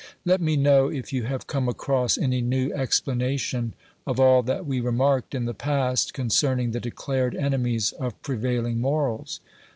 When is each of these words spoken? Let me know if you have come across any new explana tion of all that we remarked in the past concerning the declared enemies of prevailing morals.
Let 0.25 0.41
me 0.41 0.57
know 0.57 0.87
if 0.89 1.13
you 1.13 1.25
have 1.25 1.45
come 1.45 1.69
across 1.69 2.17
any 2.17 2.41
new 2.41 2.69
explana 2.71 3.37
tion 3.37 3.75
of 4.07 4.19
all 4.19 4.41
that 4.41 4.65
we 4.65 4.79
remarked 4.79 5.35
in 5.35 5.45
the 5.45 5.53
past 5.53 6.11
concerning 6.15 6.71
the 6.71 6.79
declared 6.79 7.35
enemies 7.35 7.91
of 7.91 8.19
prevailing 8.23 8.81
morals. 8.81 9.41